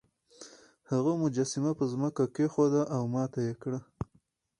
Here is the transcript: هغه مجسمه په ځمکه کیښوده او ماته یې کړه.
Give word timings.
هغه 0.91 1.11
مجسمه 1.23 1.71
په 1.79 1.83
ځمکه 1.91 2.23
کیښوده 2.35 2.81
او 2.95 3.01
ماته 3.13 3.39
یې 3.47 3.53
کړه. 3.61 3.79